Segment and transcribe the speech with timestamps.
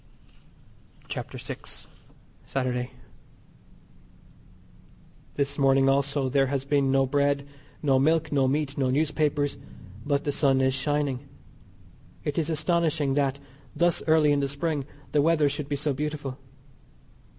[1.09, 1.57] CHAPTER VI.
[2.47, 2.89] SATURDAY.
[5.35, 7.45] This morning also there has been no bread,
[7.83, 9.57] no milk, no meat, no newspapers,
[10.03, 11.29] but the sun is shining.
[12.23, 13.39] It is astonishing that,
[13.75, 16.39] thus early in the Spring, the weather should be so beautiful.